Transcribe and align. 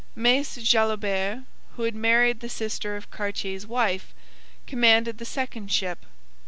Mace 0.15 0.57
Jalobert, 0.57 1.41
who 1.75 1.83
had 1.83 1.93
married 1.93 2.39
the 2.39 2.49
sister 2.49 2.95
of 2.97 3.11
Cartier's 3.11 3.67
wife, 3.67 4.15
commanded 4.65 5.19
the 5.19 5.25
second 5.25 5.71
ship. 5.71 6.07